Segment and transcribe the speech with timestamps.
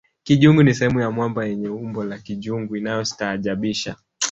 [0.23, 3.95] kijungu ni sehemu ya mwamba yenye umbo la kijungu inayostaajabisha